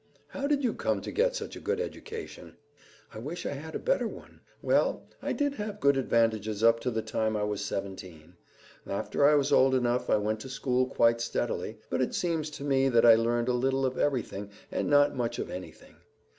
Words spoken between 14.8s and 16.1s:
not much of anything.